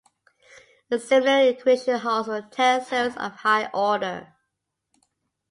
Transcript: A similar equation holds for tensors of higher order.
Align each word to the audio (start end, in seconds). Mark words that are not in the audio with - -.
A 0.89 0.97
similar 0.97 1.47
equation 1.49 1.99
holds 1.99 2.27
for 2.27 2.41
tensors 2.41 3.15
of 3.17 3.33
higher 3.35 3.69
order. 3.71 4.33